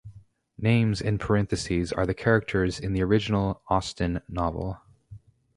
Names 0.57 0.99
in 0.99 1.19
parentheses 1.19 1.93
are 1.93 2.07
the 2.07 2.15
characters 2.15 2.79
in 2.79 2.93
the 2.93 3.03
original 3.03 3.61
Austen 3.69 4.19
novel. 4.27 4.81